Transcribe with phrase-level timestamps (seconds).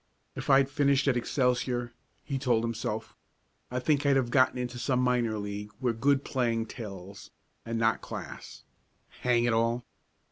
[0.35, 1.93] "If I'd finished at Excelsior,"
[2.23, 3.15] he told himself,
[3.69, 7.29] "I think I'd have gotten into some minor league where good playing tells,
[7.67, 8.63] and not class.
[9.19, 9.85] Hang it all!"